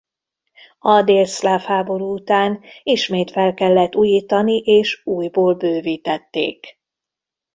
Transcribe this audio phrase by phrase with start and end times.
[0.79, 6.79] A délszláv háború után ismét fel kellett újítani és újból bővítették.